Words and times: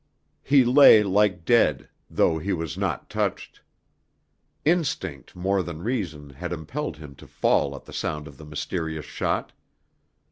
He 0.41 0.65
lay 0.65 1.03
like 1.03 1.45
dead, 1.45 1.87
though 2.09 2.39
he 2.39 2.53
was 2.53 2.75
not 2.75 3.07
touched. 3.07 3.61
Instinct 4.65 5.35
more 5.35 5.61
than 5.61 5.83
reason 5.83 6.31
had 6.31 6.51
impelled 6.51 6.97
him 6.97 7.13
to 7.17 7.27
fall 7.27 7.75
at 7.75 7.85
the 7.85 7.93
sound 7.93 8.27
of 8.27 8.37
the 8.37 8.45
mysterious 8.45 9.05
shot. 9.05 9.51